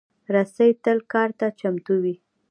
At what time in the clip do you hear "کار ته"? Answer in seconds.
1.13-1.47